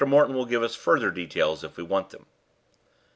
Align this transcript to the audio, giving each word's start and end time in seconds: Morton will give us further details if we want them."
Morton 0.03 0.33
will 0.33 0.47
give 0.47 0.63
us 0.63 0.73
further 0.73 1.11
details 1.11 1.63
if 1.63 1.77
we 1.77 1.83
want 1.83 2.09
them." 2.09 2.25